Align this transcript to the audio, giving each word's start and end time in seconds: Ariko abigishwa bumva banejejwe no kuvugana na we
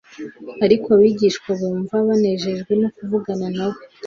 Ariko 0.65 0.87
abigishwa 0.95 1.49
bumva 1.59 1.95
banejejwe 2.07 2.71
no 2.81 2.89
kuvugana 2.95 3.47
na 3.57 3.67
we 3.71 3.79